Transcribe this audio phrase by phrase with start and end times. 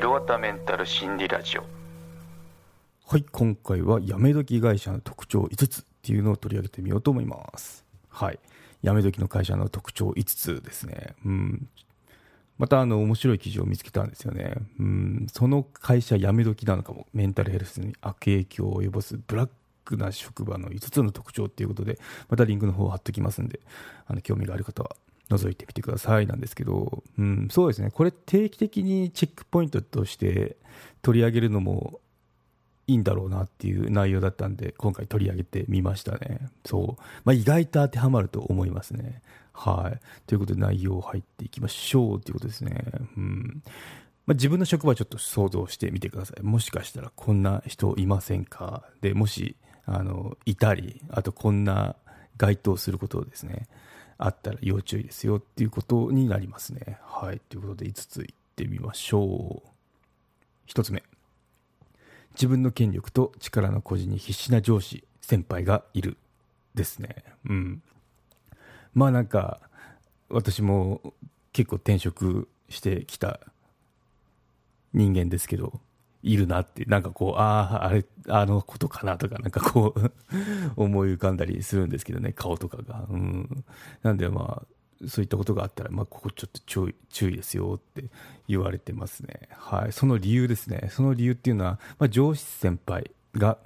[0.00, 1.64] ひろわたメンタル心理ラジオ。
[3.06, 7.84] はい今回はやめ時会社の特徴5つっていうのを取り上げてみようと思います。
[8.08, 8.38] はい。
[8.80, 11.14] やめ時の会社の特徴5つですね。
[11.26, 11.68] うん。
[12.56, 14.54] またあの面白い記事を見つけたんですよね。
[14.78, 15.26] うん。
[15.30, 19.50] その会社やめ時なのかもメンタルヘルスに悪影響を及ぼすブラッ
[19.84, 21.98] クな職場の5つの特徴っていうことで
[22.30, 23.60] またリンクの方を貼っときますんで
[24.06, 24.96] あの興味がある方は
[25.30, 30.56] 覗いてみてくださいなんですけど、うん、そうですね、これ定期的にチェックポイントとして
[31.02, 32.00] 取り上げるのも
[32.86, 36.40] いいんだろうなっていう内容だったんで、今回取り上げてみましたね。
[36.66, 37.02] そう。
[37.24, 39.22] まあ、意外と当てはまると思いますね。
[39.52, 40.00] はい。
[40.26, 42.84] ということで内容入っていきましょうということですね。
[43.16, 43.62] うん。
[44.26, 46.42] まあ、自分の職場ちょっと想像してみてください。
[46.42, 48.82] もしかしたらこんな人いませんか？
[49.00, 49.54] で、もし、
[49.86, 51.94] あの、いたり、あとこんな
[52.38, 53.68] 該当することをですね、
[54.22, 56.98] あったら要注意ですよっていうことになりますね。
[57.02, 57.40] はい。
[57.48, 60.70] ということで5ついってみましょう。
[60.70, 61.02] 1つ目。
[62.34, 66.18] 自分の権力と力の誇示に必死な上司、先輩がいる。
[66.74, 67.24] ですね。
[67.48, 67.82] うん。
[68.94, 69.60] まあなんか、
[70.28, 71.14] 私も
[71.52, 73.40] 結構転職してきた
[74.92, 75.80] 人間ですけど、
[76.22, 80.12] いるなって、なんかこう、ああ、あれ、あのことかなとか、なんかこう
[80.76, 83.06] 思い浮かんだりするんですけどね、顔とかが。
[83.08, 83.64] うん。
[84.02, 88.10] なんでまあ、そういったことがあったら、まあ、ここちょっと注意注意ですよって
[88.48, 89.48] 言われてますね。
[89.52, 89.92] はい。
[89.92, 90.88] その理由ですね。
[90.90, 93.56] その理由っていうのは、まあ、上司先輩が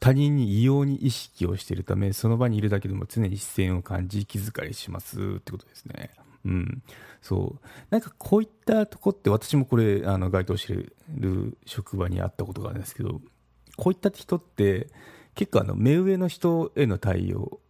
[0.00, 6.10] 他人に異様に意識をしているため、その場にいるだけでも常に視線を感じ、気遣いしますってことですね。
[6.48, 6.82] うん。
[7.20, 7.66] そう。
[7.90, 13.20] なんかこういったとこって私もこれ、あの、該当してる職場にあったことがあるんですけど、
[13.76, 14.88] こういった人って
[15.34, 17.60] 結構あの、目上の人への対応、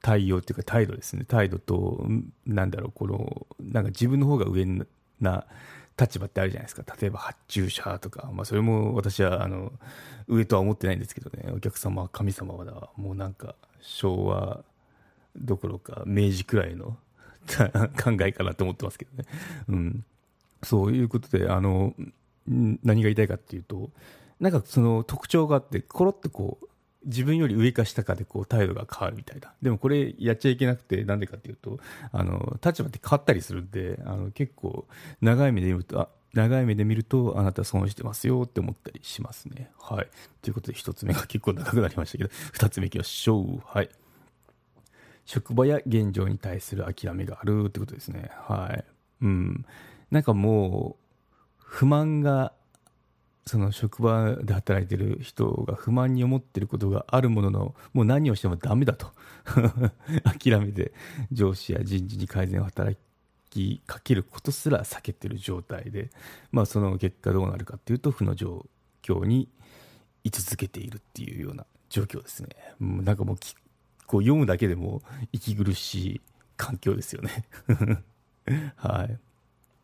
[0.00, 1.24] 対応っていうか態度ですね。
[1.24, 2.06] 態度と、
[2.46, 4.64] なんだろう、この、なんか自分の方が上
[5.20, 5.44] な
[6.00, 6.84] 立場ってあるじゃないですか。
[7.00, 9.72] 例えば発注者とか、まあそれも私はあの、
[10.28, 14.64] 上とは思ってないんですけどね、お客様は神様はだもうなんか昭和
[15.36, 16.96] どころか明治くらいの
[17.56, 19.24] 考えかなと思ってますけどね。
[19.68, 20.04] うん。
[20.62, 21.94] そういうことで、あの、
[22.46, 23.90] 何が言いたいかっていうと、
[24.40, 26.68] なんかその特徴があって、コロッとこう、
[27.04, 29.52] 自分より上か下かでこう態度が変わるみたいな。
[29.62, 31.78] でもこれやっちゃいけなくて、なんでかっていうと、
[32.12, 34.86] あの、立場って変わったりするんで、あの、結構、
[35.20, 39.70] 長い目で見ると、あ、長い目で見ると、あなた損してますよって思ったりしますね。
[39.80, 40.08] はい。
[40.42, 43.62] ということで、一つ目が結構長くなりましたけど、二つ目いきましょう。
[43.64, 43.88] はい。
[45.28, 48.30] 職場や現状に対する諦めがあるってことですね。
[48.46, 48.84] はい。
[49.20, 49.66] うん。
[50.10, 51.04] なんかもう、
[51.58, 52.54] 不満が、
[53.44, 59.12] その職場で働いてる人が不満に思ってることがあるものの、もう何をしてもダメだと。
[60.24, 60.94] 諦めて
[61.30, 62.96] 上司や人事に改善を働
[63.50, 66.10] きかけることすら避けてる状態で、
[66.52, 68.66] まあその結果どうなるかっていうと、負の状
[69.02, 69.50] 況に
[70.24, 72.48] 居続けているっていうような状況ですね。
[72.80, 73.36] なんかもう
[74.08, 75.02] こう読むだけでも
[75.32, 76.20] 息苦しい
[76.56, 77.44] 環境ですよね
[78.76, 79.18] はい。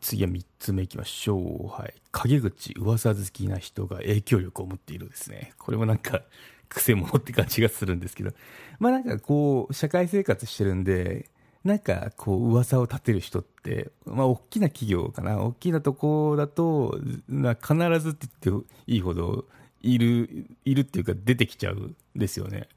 [0.00, 1.66] 次は3つ目いきましょう。
[1.68, 1.94] はい。
[2.10, 5.52] 陰口、噂好きな人が影響力を持っているですね。
[5.58, 6.22] これもなんか、
[6.68, 8.32] 癖者って感じがするんですけど。
[8.78, 11.28] まあなんかこう、社会生活してるんで、
[11.64, 15.38] なんかこう、噂を立てる人って、まあ大きな企業かな。
[15.38, 16.98] 大きなとこだと、
[17.28, 19.46] な必ずって言っていいほど、
[19.82, 22.68] いる、いるっていうか出てきちゃうんですよね。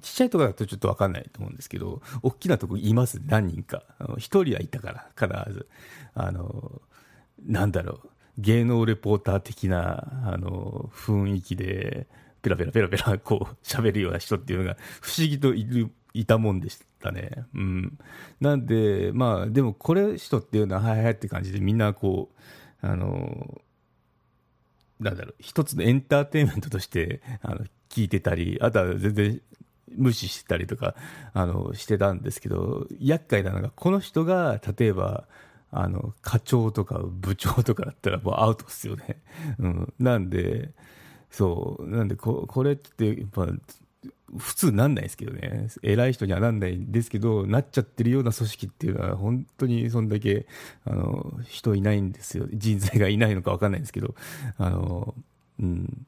[0.00, 3.82] ちっちゃいとこだとちょっとわかんないと思うんですけど、大きなとこいます、何人か。
[4.16, 5.68] 一人はいたから、必ず。
[6.14, 6.82] あの、
[7.44, 12.06] なんだろう、芸能レポーター的な、あの、雰囲気で、
[12.42, 17.44] ペラペラペラペラ、こう、喋るような人っていうのが、不思議といる、いたもんでしたね。
[17.54, 17.98] うん。
[18.40, 22.30] なんで、まあ、でもこれ人っていうのは、はいはいって感じで、みんなこ
[22.82, 23.60] う、あの、
[25.00, 29.42] なんだろう、一つのエンターテインメントとして、あの、聞いてたり、あとは全然
[29.96, 30.94] 無視したりとか、
[31.34, 35.24] あの、してたんですけど、厄介なのが、この人が、例えば、
[35.70, 39.22] あの、課長とか部長とかだったらもうアウトっすよね。
[39.58, 39.92] うん。
[39.98, 40.70] なんで、
[41.30, 43.48] そう、なんでこ、これって、やっぱ、
[44.38, 45.68] 普通なんないですけどね。
[45.82, 50.46] 偉い人にはなんないんですけど、なっちゃってるような組織っていうのは、本当にそんだけ、
[50.84, 52.46] あの、人いないんですよ。
[52.52, 54.14] 人材がいないのかわかんないんですけど、
[54.58, 55.14] あの、
[55.60, 56.06] うん。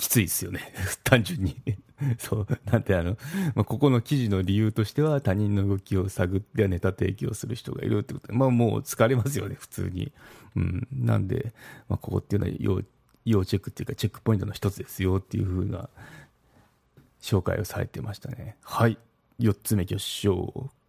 [0.00, 0.60] きついですよね。
[1.04, 1.56] 単純に
[2.18, 2.46] そう。
[2.64, 3.18] なんてあの、
[3.54, 10.12] まあ、ここの記事の理由としては他人の動きを探ってネタ提供する人がいるってことで、まあもう疲れますよね、普通に。
[10.56, 10.88] うん。
[10.92, 11.52] なんで、
[11.88, 12.82] まあここっていうのは要、
[13.26, 15.90] 要チェックっていうかチェックポイントの一つですよっていうふうな
[17.20, 18.56] 紹介をされてましたね。
[18.62, 18.98] はい。
[19.38, 20.28] 四つ目挙手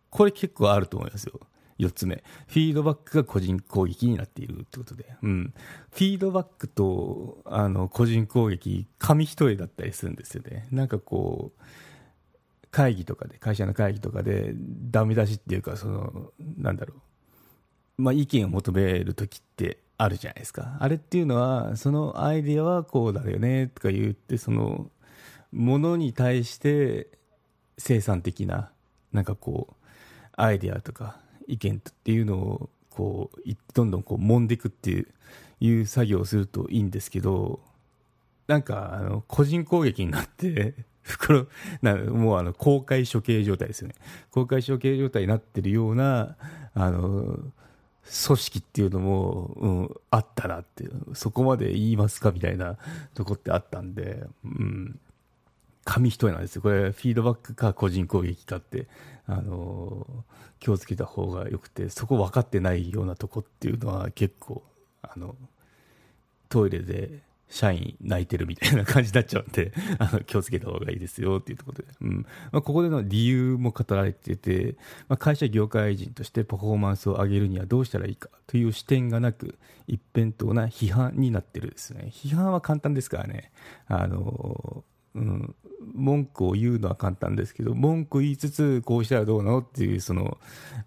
[0.10, 1.40] これ結構あると思いますよ。
[1.81, 5.54] 4つ目、フィードバックが個人攻撃になっているってことで、うん、
[5.92, 10.68] フィードバックとあの個人攻撃、紙一重だったりするんですよね。
[10.72, 11.62] なんかこう
[12.72, 14.54] 会議とかで、会社の会議とかで、
[14.89, 16.95] ダメ出しっていうか、その、なんだろ
[17.98, 20.78] う、まあ、意見を求めるときってあるじゃないですか。
[20.80, 24.89] あれっていうのは、そのアイディアはこうだよねとか言って、その、
[25.51, 27.10] ものに対して
[27.78, 28.72] 生産的な、
[29.12, 29.75] なんかこう、
[30.31, 31.19] アイディアとか
[31.51, 33.39] 意見っていうのを、こう、
[33.74, 35.07] どんどんこう、揉んでいくっていう、
[35.59, 37.59] いう作業をするといいんですけど、
[38.48, 41.48] なんか、あの、個人攻撃になって 袋、
[41.81, 43.95] なもうあの公開処刑状態ですよね。
[44.31, 46.36] 公開処刑状態になってるような、
[46.74, 47.39] あの、
[48.04, 52.77] 組織っていうのも、うん、あったなって、そこまで言いますかみたいな
[53.13, 55.00] とこってあったんで、うん、
[55.83, 56.62] 紙一重なんですよ。
[56.62, 58.88] これ、フィードバックか個人攻撃かって、
[59.25, 60.06] あの、
[60.60, 64.63] 気をつけた方がよくて、そこ分かってないようなとこっていうのは結構、
[65.01, 65.36] あの、
[66.50, 74.78] トイレで社員泣いてるみたいな感じになっちゃうんで、 あの気をつけた方がいいですよっていうところで、うんまあ、ここでの理由も語られてて、
[75.10, 79.57] まあ、会社業界人としてパフォーマンスを上げるにはどうしたらいいかという視点がなく、
[79.88, 82.10] 一辺倒な批判になってるですね。
[82.12, 83.51] 批判は簡単ですからね。
[83.88, 84.83] あの
[85.16, 85.56] うん、
[85.94, 90.38] 文句を言うのは簡単ですけど、文句言いつつ、こうしたらどうなのっていう、その、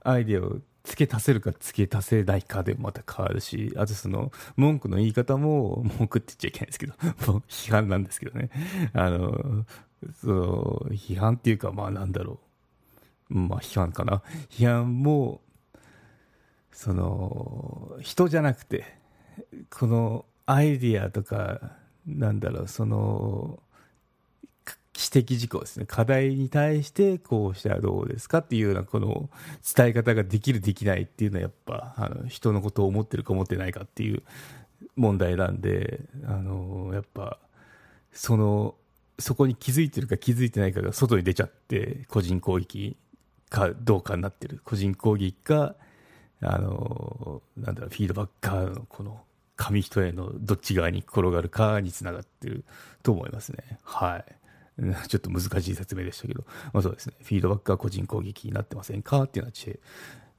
[0.03, 6.95] アイデアを付け足せるか付け足せないかでまた変わるし、あとその、文句の言い方も、文句って言っちゃいけないんですけど、
[7.49, 8.51] 批判なんですけどね。
[8.93, 9.67] あの、
[10.21, 12.41] その、批判っていうか、まあなんだろ
[13.31, 13.35] う。
[13.35, 14.23] まあ批判かな。
[14.51, 15.41] 批判も、
[16.71, 18.85] その、人じゃなくて、
[19.71, 21.73] このアイディアとか、
[22.07, 23.63] なんだろう、その、
[24.97, 25.87] 指摘事項ですね。
[25.87, 29.29] 課題に対してこうしたらどうですかっていうようなこの
[29.77, 34.23] 伝え方ができるできないっていうのはやっぱあの人のことを思ってるか思ってないかっていう
[34.97, 37.39] 問題なんで、あの、やっぱ
[38.13, 38.77] その、
[39.19, 42.97] そこに気づいてるか気づいてないかが外に出ちゃって個人攻撃
[43.49, 44.61] かどうかになってる。
[44.65, 45.75] 個人攻撃か、
[46.41, 49.21] あの、なんだろう、フィードバッカーのこの
[49.57, 52.65] 紙一重のどっち側に転がるかにつながってる
[53.03, 53.79] と思いますね。
[53.83, 54.25] はい。
[55.09, 59.79] ちょっと難しい説明でしたけど、まあ、そうですね、フィードバックは個人攻撃になってませんかっていうのはチ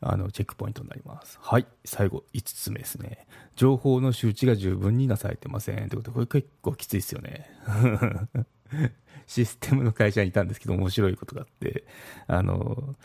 [0.01, 1.39] あのチェックポイントになります。
[1.41, 3.25] はい、最後、5つ目ですね。
[3.55, 5.89] 情報の周知が十分になされてません。
[5.89, 7.49] ということで、これ結構きついですよね。
[9.25, 11.85] システムの会社にいたんですけど、面白いことがあって、
[12.27, 12.95] あの、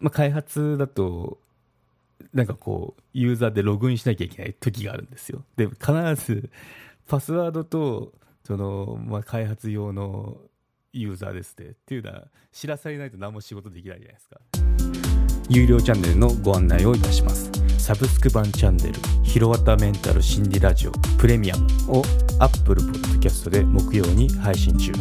[0.00, 1.38] まあ、開発だと、
[2.32, 5.42] なんかこう、ユーザーでログインしなきゃいけない時があるんですよ。
[5.56, 6.50] で、必ず、
[7.08, 8.12] パスワードと、
[8.44, 10.36] その、まあ、開発用の
[11.00, 14.40] ユーザーですってっていうのは知らされないと何も仕事できないじゃないですか。
[15.48, 17.50] 有料チャンネルのご案内をいたします。
[17.78, 22.02] サブスク版チャンネル「ひろわたメンタル心理ラジオプレミアム」を
[22.40, 24.92] Apple Podcast で木曜に配信中。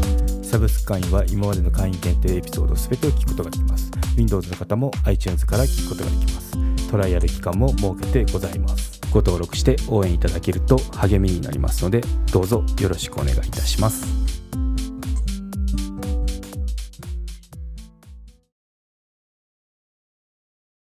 [0.43, 6.57] サブスク会員は今までの会員限定エピソード全てを聞くことができます Windows の方も iTunes から聞くことができます。
[6.91, 9.01] トライアル期間も設けてございます。
[9.11, 12.01] ご登録して応援いただけると励みになりますので
[12.31, 14.24] どうぞよろしくお願いいたします。